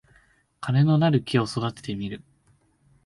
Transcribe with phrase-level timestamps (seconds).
[0.61, 2.23] 金のなる木を育ててみる